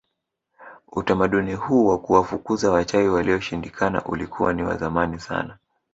Utamaduni 0.91 1.53
huu 1.53 1.87
wa 1.87 1.99
kuwafukuza 2.01 2.71
wachawi 2.71 3.09
walioshindikana 3.09 4.03
ulikuwa 4.05 4.53
ni 4.53 4.63
wa 4.63 4.77
zamani 4.77 5.19
sana 5.19 5.57